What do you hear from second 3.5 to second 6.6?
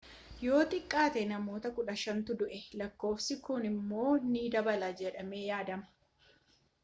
immoo ni dabala jedhamee yaadama